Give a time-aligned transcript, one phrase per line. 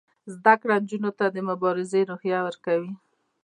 [0.33, 2.93] زده کړه نجونو ته د مبارزې روحیه ورکوي.